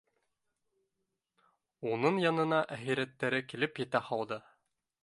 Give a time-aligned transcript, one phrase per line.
[1.91, 4.43] Уның янына әхирәттәре килеп етә һалды